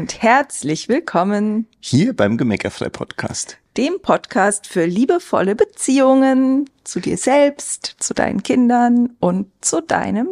[0.00, 3.58] und herzlich willkommen hier beim Gemeckerfrei Podcast.
[3.76, 10.26] Dem Podcast für liebevolle Beziehungen zu dir selbst, zu deinen Kindern und zu deinem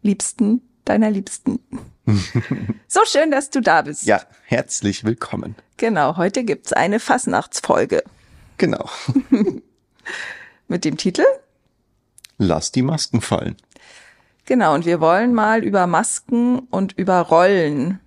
[0.00, 1.58] Liebsten, deiner Liebsten.
[2.88, 4.06] so schön, dass du da bist.
[4.06, 5.56] Ja, herzlich willkommen.
[5.76, 8.04] Genau, heute gibt's eine Fastnachtsfolge.
[8.56, 8.88] Genau.
[10.68, 11.24] Mit dem Titel?
[12.38, 13.58] Lass die Masken fallen.
[14.46, 18.00] Genau, und wir wollen mal über Masken und über Rollen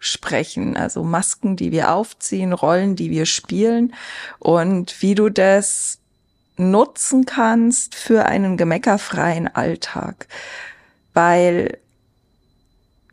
[0.00, 0.76] sprechen.
[0.76, 3.94] Also Masken, die wir aufziehen, Rollen, die wir spielen
[4.40, 5.98] und wie du das
[6.56, 10.26] nutzen kannst für einen gemeckerfreien Alltag.
[11.14, 11.78] Weil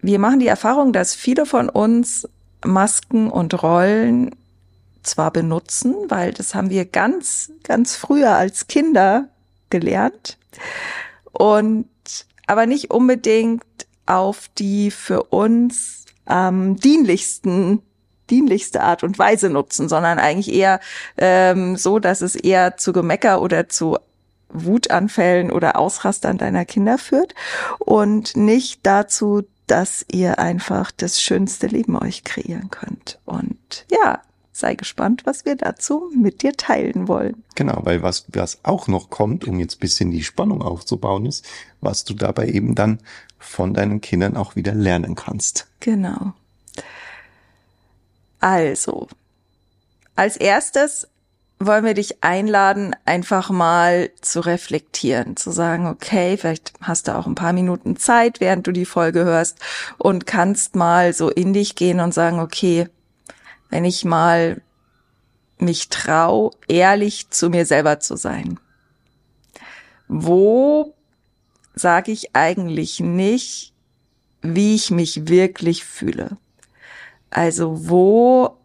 [0.01, 2.27] wir machen die Erfahrung, dass viele von uns
[2.65, 4.35] Masken und Rollen
[5.03, 9.29] zwar benutzen, weil das haben wir ganz, ganz früher als Kinder
[9.69, 10.37] gelernt
[11.31, 11.87] und
[12.45, 13.63] aber nicht unbedingt
[14.05, 17.81] auf die für uns ähm, dienlichsten
[18.29, 20.81] dienlichste Art und Weise nutzen, sondern eigentlich eher
[21.17, 23.97] ähm, so, dass es eher zu Gemecker oder zu
[24.49, 27.35] Wutanfällen oder Ausrastern deiner Kinder führt
[27.79, 33.19] und nicht dazu, dass ihr einfach das schönste Leben euch kreieren könnt.
[33.25, 34.21] Und ja,
[34.59, 37.43] sei gespannt, was wir dazu mit dir teilen wollen.
[37.55, 41.45] Genau, weil was, was auch noch kommt, um jetzt bisschen die Spannung aufzubauen, ist,
[41.81, 42.99] was du dabei eben dann
[43.39, 45.67] von deinen Kindern auch wieder lernen kannst.
[45.79, 46.33] Genau.
[48.39, 49.07] Also,
[50.15, 51.07] als erstes
[51.59, 57.25] wollen wir dich einladen, einfach mal zu reflektieren, zu sagen, okay, vielleicht hast du auch
[57.25, 59.59] ein paar Minuten Zeit, während du die Folge hörst
[59.97, 62.87] und kannst mal so in dich gehen und sagen, okay,
[63.69, 64.61] wenn ich mal
[65.59, 68.59] mich trau, ehrlich zu mir selber zu sein.
[70.07, 70.93] Wo
[71.73, 73.73] sage ich eigentlich nicht,
[74.41, 76.37] wie ich mich wirklich fühle?
[77.29, 78.57] Also wo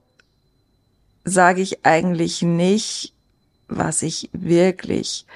[1.25, 3.13] sage ich eigentlich nicht,
[3.69, 5.27] was ich wirklich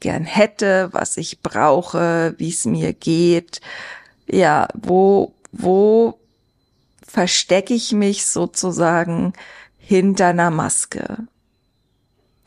[0.00, 3.60] gern hätte, was ich brauche, wie es mir geht.
[4.30, 6.18] Ja, wo, wo
[7.08, 9.32] verstecke ich mich sozusagen
[9.78, 11.26] hinter einer Maske?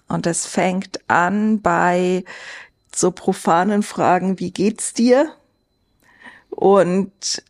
[0.08, 2.24] Und es fängt an bei
[2.94, 5.34] so profanen Fragen, wie geht's dir?
[6.50, 7.44] Und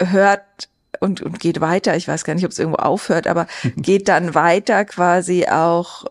[0.00, 0.68] hört
[1.00, 1.96] und, und geht weiter.
[1.96, 3.46] Ich weiß gar nicht, ob es irgendwo aufhört, aber
[3.76, 6.06] geht dann weiter quasi auch,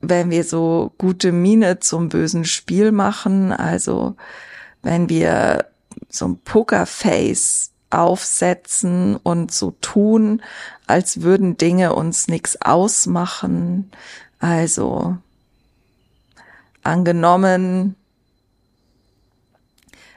[0.00, 3.52] wenn wir so gute Miene zum bösen Spiel machen.
[3.52, 4.16] Also
[4.82, 5.66] wenn wir
[6.08, 10.42] so ein Pokerface aufsetzen und so tun,
[10.86, 13.90] als würden Dinge uns nichts ausmachen.
[14.38, 15.16] Also
[16.82, 17.96] angenommen,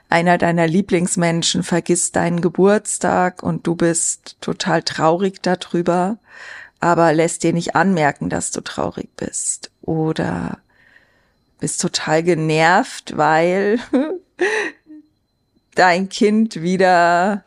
[0.10, 6.18] einer deiner Lieblingsmenschen vergisst deinen Geburtstag und du bist total traurig darüber,
[6.80, 9.72] aber lässt dir nicht anmerken, dass du traurig bist.
[9.82, 10.60] Oder
[11.60, 13.80] bist total genervt, weil
[15.76, 17.44] dein Kind wieder,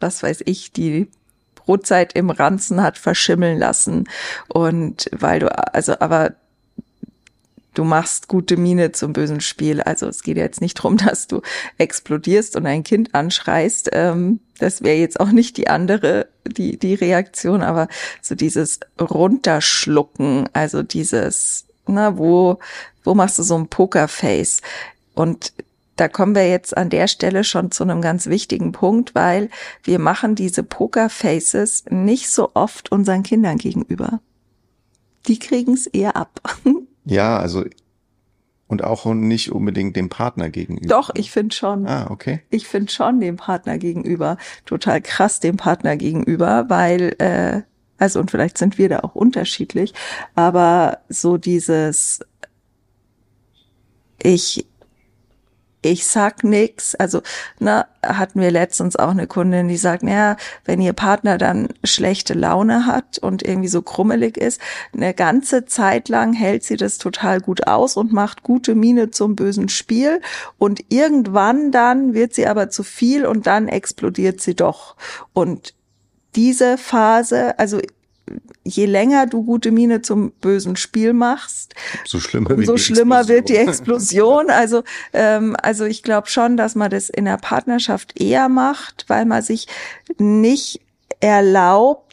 [0.00, 1.08] was weiß ich, die
[1.54, 4.08] Brotzeit im Ranzen hat verschimmeln lassen
[4.48, 6.34] und weil du, also aber
[7.78, 9.80] du machst gute Miene zum bösen Spiel.
[9.80, 11.42] Also es geht jetzt nicht drum, dass du
[11.78, 13.90] explodierst und ein Kind anschreist.
[13.92, 17.88] Ähm, das wäre jetzt auch nicht die andere, die, die Reaktion, aber
[18.20, 22.58] so dieses Runterschlucken, also dieses, na, wo,
[23.04, 24.60] wo machst du so ein Pokerface?
[25.14, 25.52] Und
[25.98, 29.50] da kommen wir jetzt an der Stelle schon zu einem ganz wichtigen Punkt, weil
[29.82, 34.20] wir machen diese Pokerfaces nicht so oft unseren Kindern gegenüber.
[35.26, 36.40] Die kriegen es eher ab.
[37.10, 37.64] Ja, also
[38.66, 40.88] und auch nicht unbedingt dem Partner gegenüber.
[40.88, 41.86] Doch, ich finde schon.
[41.86, 42.42] Ah, okay.
[42.50, 47.62] Ich finde schon dem Partner gegenüber total krass dem Partner gegenüber, weil äh,
[47.96, 49.94] also und vielleicht sind wir da auch unterschiedlich,
[50.34, 52.20] aber so dieses
[54.22, 54.67] ich
[55.82, 56.94] ich sag nix.
[56.94, 57.22] Also,
[57.58, 62.34] na, hatten wir letztens auch eine Kundin, die sagt, naja, wenn ihr Partner dann schlechte
[62.34, 64.60] Laune hat und irgendwie so krummelig ist,
[64.92, 69.36] eine ganze Zeit lang hält sie das total gut aus und macht gute Miene zum
[69.36, 70.20] bösen Spiel
[70.58, 74.96] und irgendwann dann wird sie aber zu viel und dann explodiert sie doch.
[75.32, 75.74] Und
[76.34, 77.80] diese Phase, also
[78.64, 83.28] je länger du gute Miene zum bösen Spiel machst, so schlimmer, umso wird, die schlimmer
[83.28, 84.46] wird die Explosion.
[84.58, 84.82] Also,
[85.12, 89.42] ähm, also ich glaube schon, dass man das in der Partnerschaft eher macht, weil man
[89.42, 89.68] sich
[90.18, 90.80] nicht
[91.20, 92.08] erlaubt,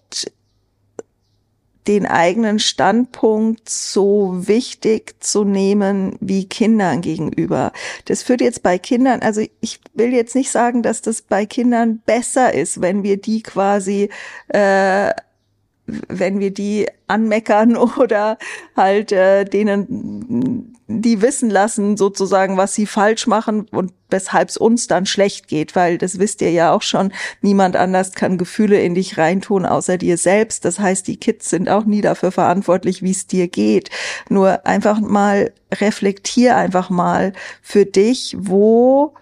[1.87, 7.71] den eigenen Standpunkt so wichtig zu nehmen wie Kindern gegenüber.
[8.05, 11.99] Das führt jetzt bei Kindern, also ich will jetzt nicht sagen, dass das bei Kindern
[12.05, 14.09] besser ist, wenn wir die quasi
[14.47, 15.11] äh,
[15.87, 18.37] wenn wir die anmeckern oder
[18.75, 24.85] halt äh, denen die wissen lassen sozusagen, was sie falsch machen und weshalb es uns
[24.85, 27.11] dann schlecht geht, weil das wisst ihr ja auch schon,
[27.41, 30.63] niemand anders kann Gefühle in dich reintun außer dir selbst.
[30.63, 33.89] Das heißt, die Kids sind auch nie dafür verantwortlich, wie es dir geht.
[34.29, 37.33] Nur einfach mal reflektier einfach mal
[37.63, 39.15] für dich, wo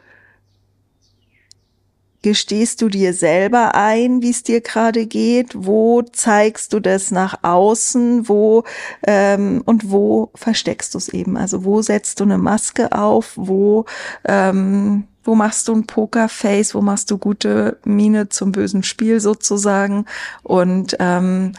[2.24, 5.52] gestehst du dir selber ein, wie es dir gerade geht?
[5.54, 8.28] Wo zeigst du das nach außen?
[8.28, 8.64] Wo
[9.06, 11.38] ähm, und wo versteckst du es eben?
[11.38, 13.34] Also wo setzt du eine Maske auf?
[13.36, 13.86] Wo
[14.26, 16.74] ähm, wo machst du ein Pokerface?
[16.74, 20.06] Wo machst du gute Miene zum bösen Spiel sozusagen?
[20.44, 21.54] Und ähm,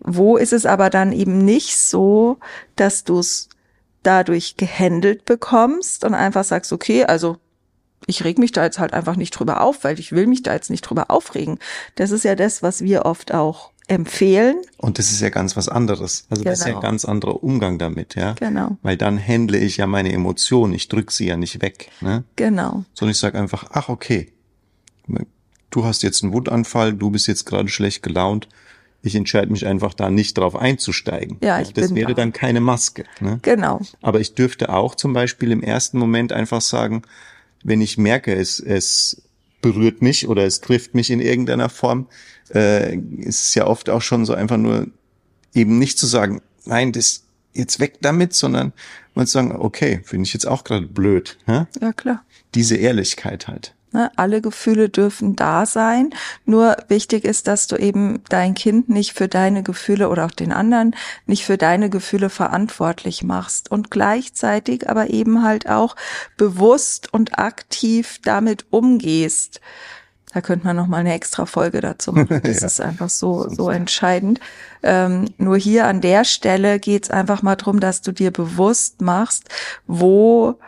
[0.00, 2.38] wo ist es aber dann eben nicht so,
[2.76, 3.48] dass du es
[4.02, 7.36] dadurch gehandelt bekommst und einfach sagst, okay, also
[8.06, 10.52] ich reg mich da jetzt halt einfach nicht drüber auf, weil ich will mich da
[10.54, 11.58] jetzt nicht drüber aufregen.
[11.94, 14.56] Das ist ja das, was wir oft auch empfehlen.
[14.78, 16.26] Und das ist ja ganz was anderes.
[16.30, 16.52] Also genau.
[16.52, 16.88] das ist ja ein genau.
[16.88, 18.34] ganz anderer Umgang damit, ja.
[18.34, 18.76] Genau.
[18.82, 21.90] Weil dann handle ich ja meine Emotionen, ich drück sie ja nicht weg.
[22.00, 22.24] Ne?
[22.36, 22.84] Genau.
[22.94, 24.32] Sondern ich sage einfach, ach okay,
[25.70, 28.48] du hast jetzt einen Wutanfall, du bist jetzt gerade schlecht gelaunt.
[29.04, 31.38] Ich entscheide mich einfach da nicht drauf einzusteigen.
[31.42, 32.22] Ja, ich das bin wäre da.
[32.22, 33.04] dann keine Maske.
[33.18, 33.40] Ne?
[33.42, 33.80] Genau.
[34.00, 37.02] Aber ich dürfte auch zum Beispiel im ersten Moment einfach sagen,
[37.62, 39.22] wenn ich merke, es, es
[39.60, 42.08] berührt mich oder es trifft mich in irgendeiner Form,
[42.54, 44.88] äh, ist es ja oft auch schon so einfach nur
[45.54, 47.24] eben nicht zu sagen, nein, das
[47.54, 48.72] jetzt weg damit, sondern
[49.14, 51.38] mal zu sagen, okay, finde ich jetzt auch gerade blöd.
[51.46, 51.68] Ja?
[51.80, 52.24] ja, klar.
[52.54, 53.74] Diese Ehrlichkeit halt.
[53.94, 56.14] Ne, alle Gefühle dürfen da sein.
[56.46, 60.50] Nur wichtig ist, dass du eben dein Kind nicht für deine Gefühle oder auch den
[60.50, 60.96] anderen
[61.26, 65.94] nicht für deine Gefühle verantwortlich machst und gleichzeitig aber eben halt auch
[66.38, 69.60] bewusst und aktiv damit umgehst.
[70.32, 72.40] Da könnte man noch mal eine extra Folge dazu machen.
[72.42, 72.66] Das ja.
[72.66, 74.40] ist einfach so so entscheidend.
[74.82, 79.02] Ähm, nur hier an der Stelle geht es einfach mal drum, dass du dir bewusst
[79.02, 79.50] machst,
[79.86, 80.58] wo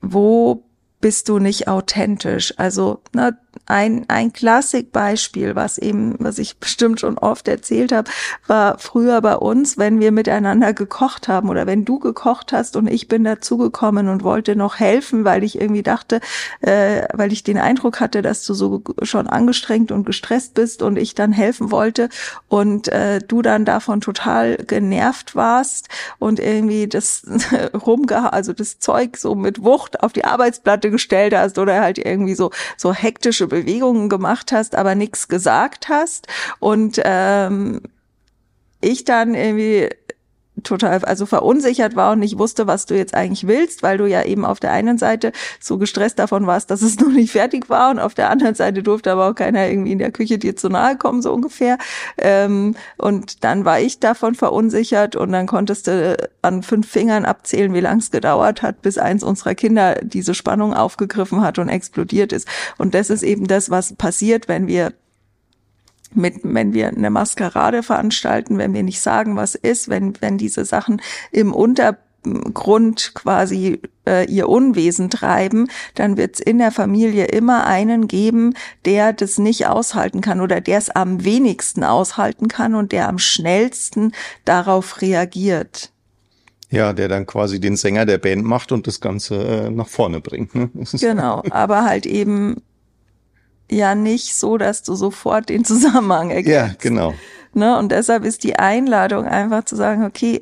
[0.00, 0.64] wo
[1.00, 2.54] bist du nicht authentisch.
[2.56, 3.38] Also ne,
[3.68, 8.10] ein, ein Klassikbeispiel, was eben, was ich bestimmt schon oft erzählt habe,
[8.46, 12.86] war früher bei uns, wenn wir miteinander gekocht haben oder wenn du gekocht hast und
[12.86, 16.20] ich bin dazugekommen und wollte noch helfen, weil ich irgendwie dachte,
[16.60, 20.96] äh, weil ich den Eindruck hatte, dass du so schon angestrengt und gestresst bist und
[20.96, 22.08] ich dann helfen wollte
[22.48, 25.88] und äh, du dann davon total genervt warst
[26.18, 27.22] und irgendwie das
[27.74, 32.34] rumgeha, also das Zeug so mit Wucht auf die Arbeitsplatte gestellt hast oder halt irgendwie
[32.34, 36.26] so so hektische Bewegungen gemacht hast, aber nichts gesagt hast.
[36.58, 37.80] Und ähm,
[38.80, 39.88] ich dann irgendwie
[40.62, 44.24] total, also verunsichert war und nicht wusste, was du jetzt eigentlich willst, weil du ja
[44.24, 47.90] eben auf der einen Seite so gestresst davon warst, dass es noch nicht fertig war
[47.90, 50.68] und auf der anderen Seite durfte aber auch keiner irgendwie in der Küche dir zu
[50.68, 51.78] nahe kommen, so ungefähr.
[52.16, 57.74] Ähm, und dann war ich davon verunsichert und dann konntest du an fünf Fingern abzählen,
[57.74, 62.32] wie lang es gedauert hat, bis eins unserer Kinder diese Spannung aufgegriffen hat und explodiert
[62.32, 62.48] ist.
[62.78, 64.92] Und das ist eben das, was passiert, wenn wir
[66.14, 70.64] mit, wenn wir eine Maskerade veranstalten, wenn wir nicht sagen, was ist, wenn, wenn diese
[70.64, 71.00] Sachen
[71.30, 78.08] im Untergrund quasi äh, ihr Unwesen treiben, dann wird es in der Familie immer einen
[78.08, 83.08] geben, der das nicht aushalten kann oder der es am wenigsten aushalten kann und der
[83.08, 84.12] am schnellsten
[84.44, 85.92] darauf reagiert.
[86.70, 90.20] Ja, der dann quasi den Sänger der Band macht und das Ganze äh, nach vorne
[90.20, 90.54] bringt.
[90.54, 90.68] Ne?
[91.00, 92.62] Genau, aber halt eben
[93.70, 96.50] ja nicht so, dass du sofort den Zusammenhang erkennst.
[96.50, 97.14] Ja, genau.
[97.54, 97.76] Ne?
[97.78, 100.40] Und deshalb ist die Einladung einfach zu sagen, okay,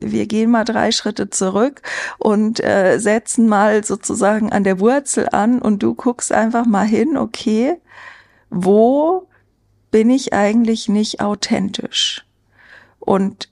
[0.00, 1.82] wir gehen mal drei Schritte zurück
[2.18, 7.16] und äh, setzen mal sozusagen an der Wurzel an und du guckst einfach mal hin,
[7.16, 7.76] okay,
[8.50, 9.28] wo
[9.90, 12.24] bin ich eigentlich nicht authentisch?
[12.98, 13.48] Und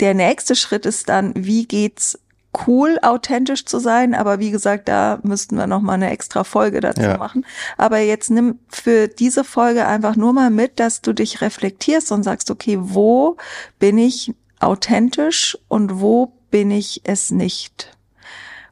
[0.00, 2.18] der nächste Schritt ist dann, wie geht's
[2.66, 6.80] cool, authentisch zu sein, aber wie gesagt, da müssten wir noch mal eine extra Folge
[6.80, 7.16] dazu ja.
[7.16, 7.46] machen.
[7.78, 12.22] Aber jetzt nimm für diese Folge einfach nur mal mit, dass du dich reflektierst und
[12.22, 13.36] sagst, okay, wo
[13.78, 17.96] bin ich authentisch und wo bin ich es nicht?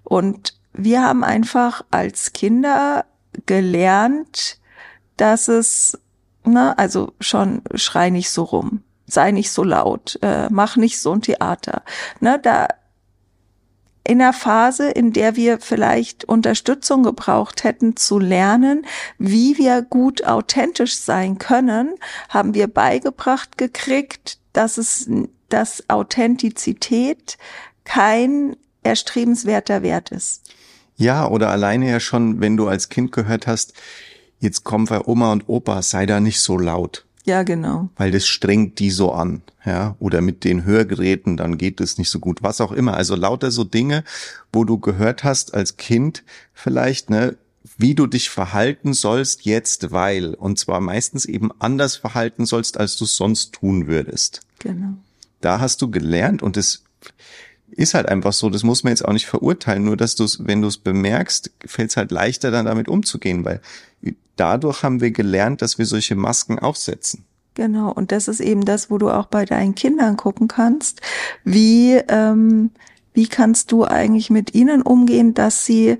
[0.05, 3.07] Und wir haben einfach als Kinder
[3.47, 4.59] gelernt,
[5.17, 5.99] dass es,
[6.45, 11.13] ne, also schon schrei nicht so rum, sei nicht so laut, äh, mach nicht so
[11.13, 11.83] ein Theater.
[12.21, 12.69] Ne, da
[14.05, 18.87] in einer Phase, in der wir vielleicht Unterstützung gebraucht hätten zu lernen,
[19.19, 21.95] wie wir gut authentisch sein können,
[22.29, 25.09] haben wir beigebracht gekriegt, dass es,
[25.49, 27.39] dass Authentizität
[27.85, 30.43] kein erstrebenswerter Wert ist.
[30.97, 33.75] Ja, oder alleine ja schon, wenn du als Kind gehört hast,
[34.39, 37.07] jetzt kommen wir Oma und Opa, sei da nicht so laut.
[37.25, 37.91] Ja, genau.
[37.97, 39.95] Weil das strengt die so an, ja.
[39.99, 42.43] Oder mit den Hörgeräten, dann geht es nicht so gut.
[42.43, 42.95] Was auch immer.
[42.95, 44.05] Also lauter so Dinge,
[44.53, 46.25] wo du gehört hast als Kind
[46.55, 47.37] vielleicht, ne,
[47.77, 50.35] wie du dich verhalten sollst jetzt, weil.
[50.35, 54.41] Und zwar meistens eben anders verhalten sollst, als du sonst tun würdest.
[54.59, 54.95] Genau.
[55.41, 56.85] Da hast du gelernt und es
[57.71, 60.47] ist halt einfach so, das muss man jetzt auch nicht verurteilen, nur dass du es,
[60.47, 63.61] wenn du es bemerkst, fällt es halt leichter, dann damit umzugehen, weil
[64.37, 67.25] dadurch haben wir gelernt, dass wir solche Masken aufsetzen.
[67.55, 71.01] Genau, und das ist eben das, wo du auch bei deinen Kindern gucken kannst,
[71.45, 72.71] wie, ähm,
[73.13, 75.99] wie kannst du eigentlich mit ihnen umgehen, dass sie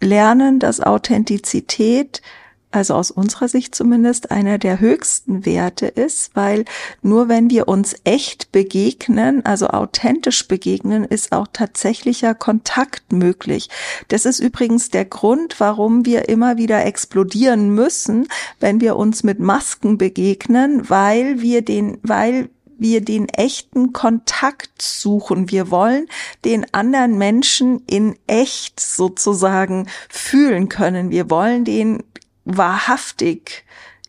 [0.00, 2.22] lernen, dass Authentizität
[2.70, 6.64] also aus unserer Sicht zumindest einer der höchsten Werte ist, weil
[7.02, 13.68] nur wenn wir uns echt begegnen, also authentisch begegnen, ist auch tatsächlicher Kontakt möglich.
[14.08, 18.28] Das ist übrigens der Grund, warum wir immer wieder explodieren müssen,
[18.60, 22.50] wenn wir uns mit Masken begegnen, weil wir den, weil
[22.80, 25.50] wir den echten Kontakt suchen.
[25.50, 26.06] Wir wollen
[26.44, 31.10] den anderen Menschen in echt sozusagen fühlen können.
[31.10, 32.02] Wir wollen den
[32.44, 33.64] wahrhaftig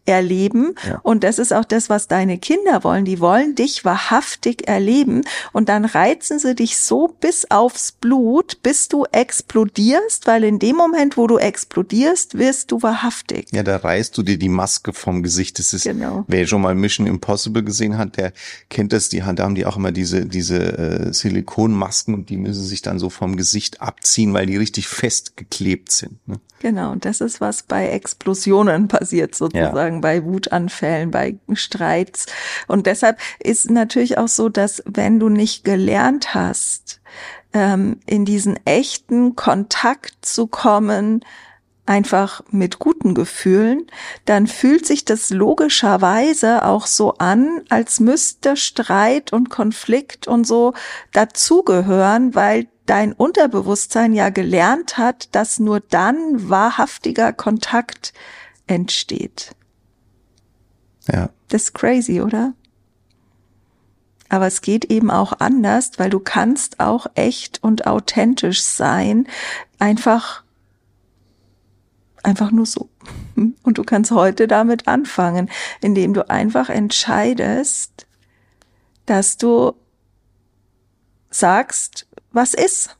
[0.05, 0.75] erleben.
[0.87, 0.99] Ja.
[1.03, 3.05] Und das ist auch das, was deine Kinder wollen.
[3.05, 5.21] Die wollen dich wahrhaftig erleben.
[5.53, 10.75] Und dann reizen sie dich so bis aufs Blut, bis du explodierst, weil in dem
[10.75, 13.47] Moment, wo du explodierst, wirst du wahrhaftig.
[13.51, 15.59] Ja, da reißt du dir die Maske vom Gesicht.
[15.59, 16.25] Das ist, genau.
[16.27, 18.33] wer schon mal Mission Impossible gesehen hat, der
[18.69, 19.09] kennt das.
[19.09, 22.97] Die da haben die auch immer diese, diese äh, Silikonmasken und die müssen sich dann
[22.97, 26.27] so vom Gesicht abziehen, weil die richtig festgeklebt sind.
[26.27, 26.39] Ne?
[26.61, 30.01] Genau, und das ist, was bei Explosionen passiert, sozusagen, ja.
[30.01, 32.27] bei Wutanfällen, bei Streits.
[32.67, 37.01] Und deshalb ist natürlich auch so, dass wenn du nicht gelernt hast,
[37.51, 41.25] ähm, in diesen echten Kontakt zu kommen,
[41.87, 43.87] einfach mit guten Gefühlen,
[44.25, 50.75] dann fühlt sich das logischerweise auch so an, als müsste Streit und Konflikt und so
[51.11, 58.13] dazugehören, weil dein Unterbewusstsein ja gelernt hat, dass nur dann wahrhaftiger Kontakt
[58.67, 59.55] entsteht.
[61.07, 61.29] Ja.
[61.49, 62.53] Das ist crazy, oder?
[64.29, 69.27] Aber es geht eben auch anders, weil du kannst auch echt und authentisch sein,
[69.77, 70.43] einfach
[72.23, 72.89] einfach nur so.
[73.63, 75.49] Und du kannst heute damit anfangen,
[75.81, 78.05] indem du einfach entscheidest,
[79.05, 79.73] dass du
[81.29, 82.95] sagst, was ist.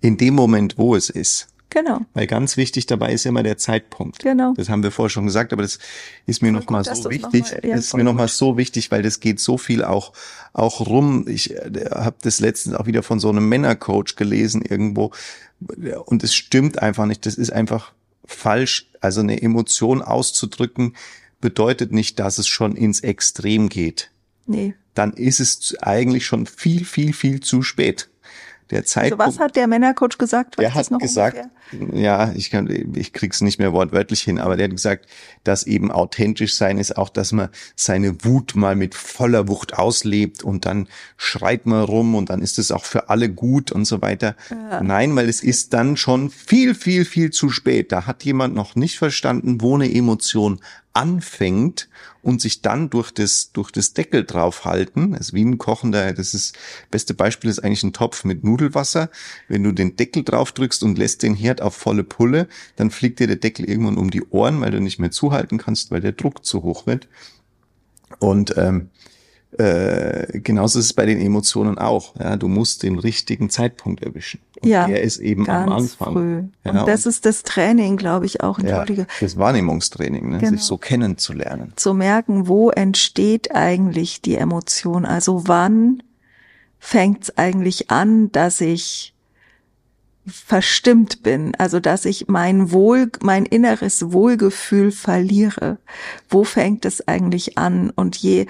[0.00, 1.48] In dem Moment, wo es ist.
[1.70, 2.00] Genau.
[2.14, 4.20] Weil ganz wichtig dabei ist immer der Zeitpunkt.
[4.20, 4.54] Genau.
[4.56, 5.78] Das haben wir vorher schon gesagt, aber das
[6.24, 7.42] ist mir nochmal so wichtig.
[7.42, 10.12] Noch mal, ja, ist mir nochmal so wichtig, weil das geht so viel auch
[10.52, 11.26] auch rum.
[11.28, 15.12] Ich äh, habe das letztens auch wieder von so einem Männercoach gelesen irgendwo
[16.06, 17.26] und es stimmt einfach nicht.
[17.26, 17.92] Das ist einfach
[18.24, 18.88] falsch.
[19.00, 20.94] Also eine Emotion auszudrücken
[21.40, 24.10] bedeutet nicht, dass es schon ins Extrem geht.
[24.46, 24.74] Nee.
[24.94, 28.08] Dann ist es eigentlich schon viel, viel, viel zu spät
[28.70, 29.22] der Zeitpunkt.
[29.22, 30.58] Also was hat der Männercoach gesagt?
[30.58, 31.36] Der hat gesagt,
[31.72, 31.98] ungefähr?
[31.98, 35.06] ja, ich kann, ich krieg's nicht mehr wortwörtlich hin, aber der hat gesagt,
[35.44, 40.42] dass eben authentisch sein ist auch, dass man seine Wut mal mit voller Wucht auslebt
[40.42, 44.02] und dann schreit man rum und dann ist es auch für alle gut und so
[44.02, 44.36] weiter.
[44.50, 44.82] Ja.
[44.82, 47.92] Nein, weil es ist dann schon viel, viel, viel zu spät.
[47.92, 50.60] Da hat jemand noch nicht verstanden, wo eine Emotion
[50.96, 51.88] anfängt
[52.22, 55.12] und sich dann durch das, durch das Deckel draufhalten.
[55.12, 56.56] Das ist wie ein kochender, das ist,
[56.90, 59.10] beste Beispiel ist eigentlich ein Topf mit Nudelwasser.
[59.46, 63.20] Wenn du den Deckel drauf drückst und lässt den Herd auf volle Pulle, dann fliegt
[63.20, 66.12] dir der Deckel irgendwann um die Ohren, weil du nicht mehr zuhalten kannst, weil der
[66.12, 67.08] Druck zu hoch wird.
[68.18, 68.88] Und ähm,
[69.58, 72.14] äh, genauso ist es bei den Emotionen auch.
[72.16, 74.40] Ja, du musst den richtigen Zeitpunkt erwischen.
[74.60, 76.12] Und ja, der ist eben am Anfang.
[76.12, 76.42] Früh.
[76.64, 78.58] Ja, und das und, ist das Training, glaube ich, auch.
[78.58, 79.02] Entschuldige.
[79.02, 80.38] Ja, das Wahrnehmungstraining, ne?
[80.38, 80.52] genau.
[80.52, 81.72] sich so kennenzulernen.
[81.76, 85.04] Zu merken, wo entsteht eigentlich die Emotion?
[85.04, 86.02] Also wann
[86.78, 89.15] fängt es eigentlich an, dass ich
[90.26, 95.78] verstimmt bin, also dass ich mein Wohl, mein inneres Wohlgefühl verliere.
[96.28, 97.90] Wo fängt es eigentlich an?
[97.90, 98.46] Und je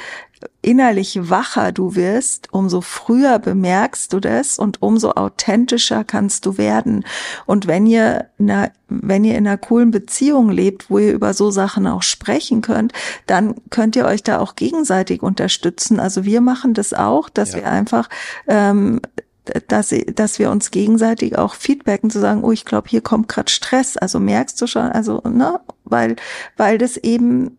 [0.62, 7.04] innerlich wacher du wirst, umso früher bemerkst du das und umso authentischer kannst du werden.
[7.46, 11.50] Und wenn ihr, einer, wenn ihr in einer coolen Beziehung lebt, wo ihr über so
[11.50, 12.92] Sachen auch sprechen könnt,
[13.26, 16.00] dann könnt ihr euch da auch gegenseitig unterstützen.
[16.00, 17.58] Also wir machen das auch, dass ja.
[17.58, 18.08] wir einfach
[18.46, 19.00] ähm,
[19.68, 23.50] dass, dass wir uns gegenseitig auch feedbacken, zu sagen, oh, ich glaube, hier kommt gerade
[23.50, 23.96] Stress.
[23.96, 26.16] Also merkst du schon, also, ne, weil,
[26.56, 27.58] weil das eben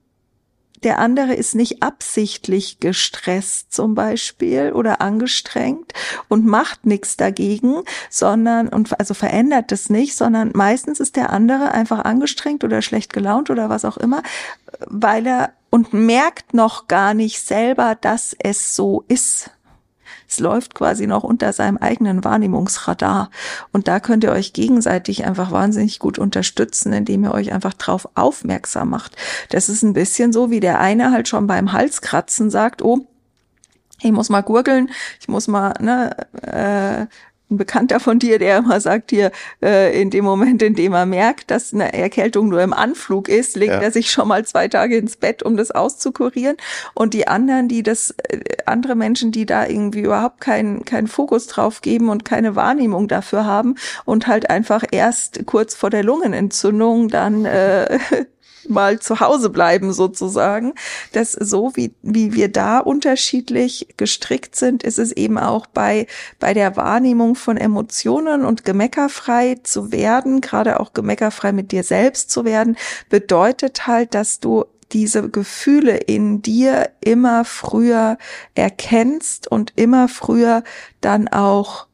[0.83, 5.93] der andere ist nicht absichtlich gestresst zum Beispiel oder angestrengt
[6.27, 11.71] und macht nichts dagegen, sondern und also verändert es nicht, sondern meistens ist der andere
[11.71, 14.21] einfach angestrengt oder schlecht gelaunt oder was auch immer,
[14.85, 19.51] weil er und merkt noch gar nicht selber, dass es so ist.
[20.27, 23.29] Es läuft quasi noch unter seinem eigenen Wahrnehmungsradar.
[23.71, 28.09] Und da könnt ihr euch gegenseitig einfach wahnsinnig gut unterstützen, indem ihr euch einfach drauf
[28.15, 29.15] aufmerksam macht.
[29.49, 33.07] Das ist ein bisschen so, wie der eine halt schon beim Halskratzen sagt, oh,
[34.01, 37.07] ich muss mal gurgeln, ich muss mal ne, äh,
[37.49, 41.05] ein Bekannter von dir, der immer sagt hier, äh, in dem Moment, in dem er
[41.05, 43.79] merkt, dass eine Erkältung nur im Anflug ist, legt ja.
[43.79, 46.57] er sich schon mal zwei Tage ins Bett, um das auszukurieren.
[46.93, 51.47] Und die anderen, die das, äh, andere Menschen, die da irgendwie überhaupt keinen keinen Fokus
[51.47, 57.07] drauf geben und keine Wahrnehmung dafür haben und halt einfach erst kurz vor der Lungenentzündung
[57.07, 57.99] dann äh,
[58.69, 60.73] mal zu Hause bleiben sozusagen.
[61.13, 66.07] dass so wie, wie wir da unterschiedlich gestrickt sind, ist es eben auch bei,
[66.39, 72.29] bei der Wahrnehmung von Emotionen und gemeckerfrei zu werden, gerade auch gemeckerfrei mit dir selbst
[72.31, 72.77] zu werden,
[73.09, 78.17] bedeutet halt, dass du diese Gefühle in dir immer früher
[78.55, 80.63] erkennst und immer früher
[81.01, 81.87] dann auch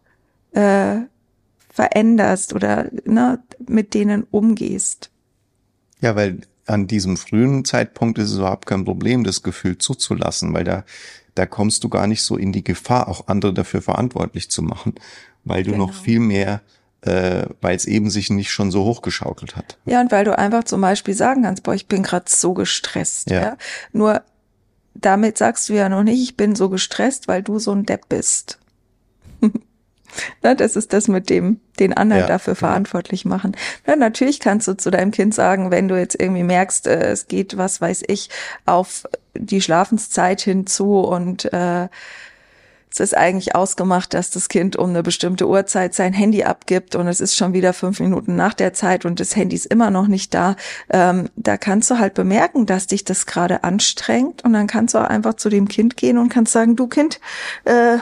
[0.51, 0.97] äh,
[1.73, 5.09] veränderst oder ne, mit denen umgehst.
[6.01, 10.63] Ja, weil an diesem frühen Zeitpunkt ist es überhaupt kein Problem, das Gefühl zuzulassen, weil
[10.63, 10.83] da,
[11.35, 14.95] da kommst du gar nicht so in die Gefahr, auch andere dafür verantwortlich zu machen,
[15.43, 15.87] weil du genau.
[15.87, 16.61] noch viel mehr
[17.05, 19.77] äh, weil es eben sich nicht schon so hochgeschaukelt hat.
[19.85, 23.29] Ja, und weil du einfach zum Beispiel sagen kannst, boah, ich bin gerade so gestresst.
[23.29, 23.41] Ja.
[23.41, 23.57] ja.
[23.91, 24.21] Nur
[24.95, 28.07] damit sagst du ja noch nicht, ich bin so gestresst, weil du so ein Depp
[28.09, 28.59] bist.
[30.41, 32.67] Na, das ist das mit dem, den anderen ja, dafür genau.
[32.67, 33.55] verantwortlich machen.
[33.85, 37.27] Na, natürlich kannst du zu deinem Kind sagen, wenn du jetzt irgendwie merkst, äh, es
[37.27, 38.29] geht, was weiß ich,
[38.65, 39.03] auf
[39.35, 41.87] die Schlafenszeit hinzu und äh,
[42.93, 47.07] es ist eigentlich ausgemacht, dass das Kind um eine bestimmte Uhrzeit sein Handy abgibt und
[47.07, 50.07] es ist schon wieder fünf Minuten nach der Zeit und das Handy ist immer noch
[50.07, 50.55] nicht da.
[50.91, 54.99] Ähm, da kannst du halt bemerken, dass dich das gerade anstrengt und dann kannst du
[54.99, 57.19] auch einfach zu dem Kind gehen und kannst sagen, du Kind,
[57.65, 57.97] äh,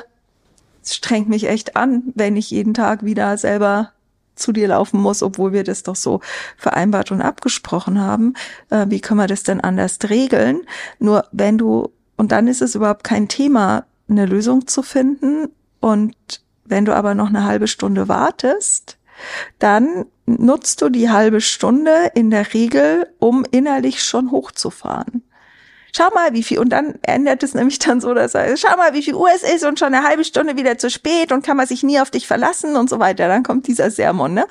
[0.83, 3.91] es strengt mich echt an, wenn ich jeden Tag wieder selber
[4.35, 6.21] zu dir laufen muss, obwohl wir das doch so
[6.57, 8.33] vereinbart und abgesprochen haben.
[8.69, 10.61] Äh, wie können wir das denn anders regeln?
[10.99, 15.49] Nur wenn du, und dann ist es überhaupt kein Thema, eine Lösung zu finden.
[15.79, 16.15] Und
[16.65, 18.97] wenn du aber noch eine halbe Stunde wartest,
[19.59, 25.23] dann nutzt du die halbe Stunde in der Regel, um innerlich schon hochzufahren
[25.95, 28.93] schau mal, wie viel, und dann ändert es nämlich dann so, dass er, schau mal,
[28.93, 31.57] wie viel Uhr es ist und schon eine halbe Stunde wieder zu spät und kann
[31.57, 33.27] man sich nie auf dich verlassen und so weiter.
[33.27, 34.45] Dann kommt dieser Sermon, ne?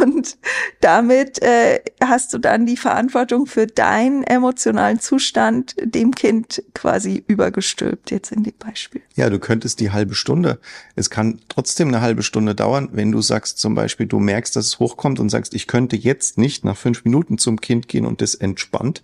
[0.00, 0.36] Und
[0.80, 8.10] damit äh, hast du dann die Verantwortung für deinen emotionalen Zustand dem Kind quasi übergestülpt,
[8.10, 9.02] jetzt in dem Beispiel.
[9.14, 10.58] Ja, du könntest die halbe Stunde,
[10.96, 14.66] es kann trotzdem eine halbe Stunde dauern, wenn du sagst zum Beispiel, du merkst, dass
[14.66, 18.20] es hochkommt und sagst, ich könnte jetzt nicht nach fünf Minuten zum Kind gehen und
[18.20, 19.02] das entspannt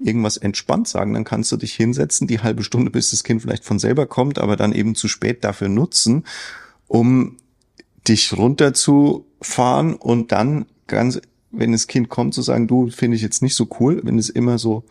[0.00, 3.64] irgendwas entspannt sagen, dann kannst du dich hinsetzen, die halbe Stunde, bis das Kind vielleicht
[3.64, 6.24] von selber kommt, aber dann eben zu spät dafür nutzen,
[6.88, 7.36] um
[8.08, 13.42] dich runterzufahren und dann ganz, wenn das Kind kommt, zu sagen, du finde ich jetzt
[13.42, 14.84] nicht so cool, wenn es immer so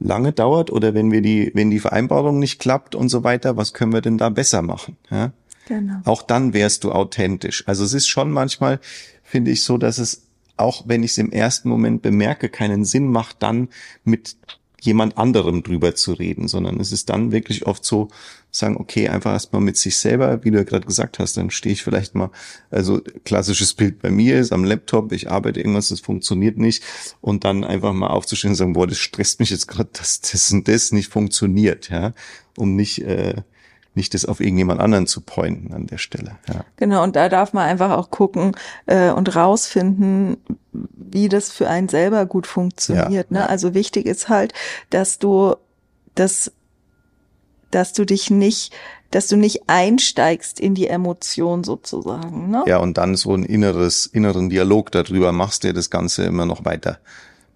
[0.00, 3.74] lange dauert oder wenn wir die, wenn die Vereinbarung nicht klappt und so weiter, was
[3.74, 4.96] können wir denn da besser machen?
[5.10, 5.32] Ja?
[5.66, 6.00] Genau.
[6.04, 7.64] Auch dann wärst du authentisch.
[7.66, 8.80] Also es ist schon manchmal,
[9.22, 10.23] finde ich so, dass es
[10.56, 13.68] auch wenn ich es im ersten Moment bemerke, keinen Sinn macht, dann
[14.04, 14.36] mit
[14.80, 18.08] jemand anderem drüber zu reden, sondern es ist dann wirklich oft so,
[18.50, 21.72] sagen, okay, einfach erstmal mit sich selber, wie du ja gerade gesagt hast, dann stehe
[21.72, 22.30] ich vielleicht mal,
[22.70, 26.84] also klassisches Bild bei mir ist am Laptop, ich arbeite irgendwas, das funktioniert nicht
[27.20, 30.52] und dann einfach mal aufzustehen und sagen, boah, das stresst mich jetzt gerade, dass das
[30.52, 32.12] und das nicht funktioniert, ja,
[32.56, 33.42] um nicht äh,
[33.94, 36.36] nicht das auf irgendjemand anderen zu pointen an der Stelle.
[36.48, 36.64] Ja.
[36.76, 40.36] Genau, und da darf man einfach auch gucken äh, und rausfinden,
[40.72, 43.30] wie das für einen selber gut funktioniert.
[43.30, 43.38] Ja.
[43.38, 43.48] Ne?
[43.48, 44.52] Also wichtig ist halt,
[44.90, 45.54] dass du
[46.14, 46.52] das,
[47.70, 48.74] dass du dich nicht
[49.10, 52.50] dass du nicht einsteigst in die Emotion sozusagen.
[52.50, 52.64] Ne?
[52.66, 56.64] Ja, und dann so ein inneres, inneren Dialog darüber machst, der das Ganze immer noch
[56.64, 56.98] weiter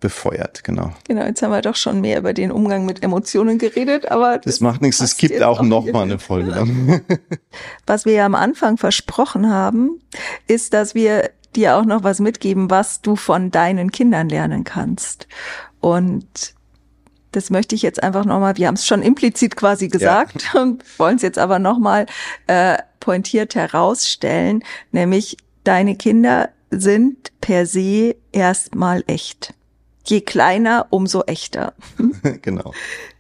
[0.01, 0.93] befeuert, genau.
[1.07, 4.45] Genau, jetzt haben wir doch schon mehr über den Umgang mit Emotionen geredet, aber das,
[4.45, 6.53] das macht nichts, es gibt auch noch mal eine Folge.
[6.53, 7.01] Dann.
[7.87, 10.01] Was wir ja am Anfang versprochen haben,
[10.47, 15.27] ist, dass wir dir auch noch was mitgeben, was du von deinen Kindern lernen kannst.
[15.81, 16.55] Und
[17.33, 20.61] das möchte ich jetzt einfach nochmal, wir haben es schon implizit quasi gesagt ja.
[20.63, 22.07] und wollen es jetzt aber nochmal
[22.47, 29.55] äh, pointiert herausstellen, nämlich deine Kinder sind per se erstmal echt.
[30.11, 31.75] Je kleiner, umso echter.
[32.43, 32.73] genau.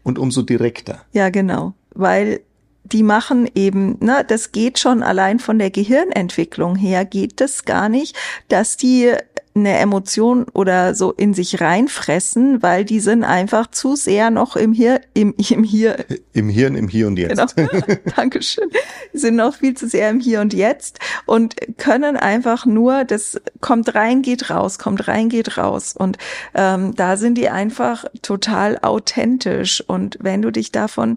[0.02, 1.04] Und umso direkter.
[1.12, 1.74] Ja, genau.
[1.94, 2.40] Weil
[2.84, 7.88] die machen eben, ne, das geht schon allein von der Gehirnentwicklung her, geht das gar
[7.88, 8.16] nicht,
[8.48, 9.12] dass die
[9.60, 14.72] eine Emotion oder so in sich reinfressen, weil die sind einfach zu sehr noch im
[14.72, 16.04] Hier, im, im Hier.
[16.32, 17.56] Im Hirn, im Hier und Jetzt.
[17.56, 17.70] Genau.
[18.16, 18.70] Dankeschön.
[19.12, 23.40] Die sind noch viel zu sehr im Hier und Jetzt und können einfach nur, das
[23.60, 25.94] kommt rein, geht raus, kommt rein, geht raus.
[25.96, 26.18] Und
[26.54, 29.82] ähm, da sind die einfach total authentisch.
[29.86, 31.16] Und wenn du dich davon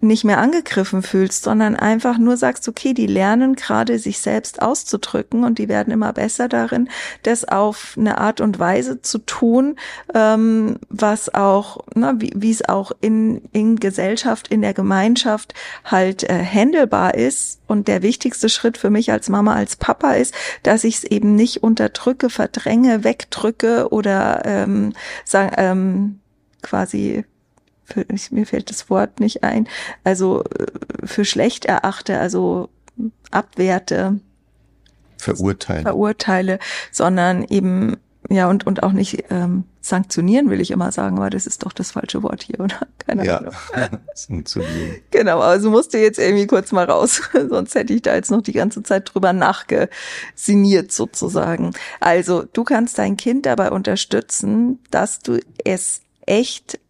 [0.00, 5.44] nicht mehr angegriffen fühlst, sondern einfach nur sagst, okay, die lernen gerade sich selbst auszudrücken
[5.44, 6.88] und die werden immer besser darin,
[7.22, 9.76] das auf eine Art und Weise zu tun,
[10.14, 15.54] ähm, was auch, wie, wie es auch in, in Gesellschaft, in der Gemeinschaft
[15.84, 17.60] halt äh, handelbar ist.
[17.66, 21.34] Und der wichtigste Schritt für mich als Mama, als Papa ist, dass ich es eben
[21.34, 24.92] nicht unterdrücke, verdränge, wegdrücke oder ähm,
[25.24, 26.20] sagen, ähm,
[26.62, 27.24] quasi
[27.86, 29.68] für, ich, mir fällt das Wort nicht ein,
[30.04, 32.68] also äh, für schlecht erachte, also
[33.30, 34.20] abwerte.
[35.18, 35.82] Verurteile.
[35.82, 36.58] Verurteile,
[36.90, 37.96] sondern eben,
[38.28, 41.72] ja, und, und auch nicht ähm, sanktionieren, will ich immer sagen, weil das ist doch
[41.72, 42.80] das falsche Wort hier, oder?
[42.98, 43.54] Keine ja, Ahnung.
[44.14, 44.96] sanktionieren.
[45.12, 48.52] Genau, also musste jetzt irgendwie kurz mal raus, sonst hätte ich da jetzt noch die
[48.52, 51.72] ganze Zeit drüber nachgesiniert sozusagen.
[52.00, 56.80] Also, du kannst dein Kind dabei unterstützen, dass du es echt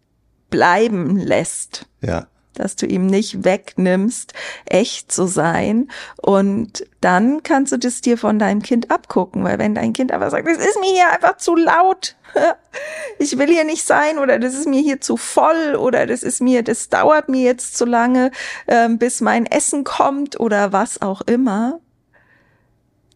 [0.49, 1.85] bleiben lässt.
[2.01, 2.27] Ja.
[2.53, 4.33] Dass du ihm nicht wegnimmst,
[4.65, 5.89] echt zu sein.
[6.19, 10.31] Und dann kannst du das dir von deinem Kind abgucken, weil wenn dein Kind aber
[10.31, 12.15] sagt, das ist mir hier einfach zu laut,
[13.19, 16.41] ich will hier nicht sein oder das ist mir hier zu voll oder das ist
[16.41, 18.31] mir, das dauert mir jetzt zu lange,
[18.65, 21.79] äh, bis mein Essen kommt oder was auch immer,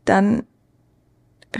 [0.05, 0.43] dann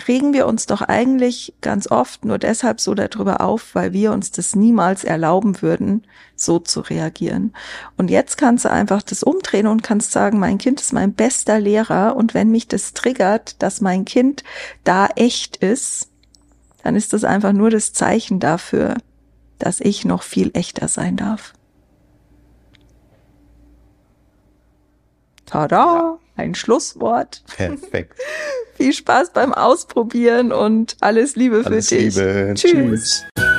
[0.08, 4.32] regen wir uns doch eigentlich ganz oft nur deshalb so darüber auf, weil wir uns
[4.32, 7.54] das niemals erlauben würden, so zu reagieren.
[7.98, 11.60] Und jetzt kannst du einfach das umdrehen und kannst sagen, mein Kind ist mein bester
[11.60, 14.44] Lehrer und wenn mich das triggert, dass mein Kind
[14.84, 16.10] da echt ist,
[16.84, 18.96] dann ist das einfach nur das Zeichen dafür,
[19.60, 21.54] dass ich noch viel echter sein darf.
[25.46, 25.76] Tada!
[25.76, 26.21] Ja.
[26.36, 27.44] Ein Schlusswort.
[27.56, 28.20] Perfekt.
[28.76, 32.16] Viel Spaß beim Ausprobieren und alles Liebe alles für dich.
[32.16, 32.54] Liebe.
[32.56, 32.72] Tschüss.
[32.72, 33.51] Tschüss.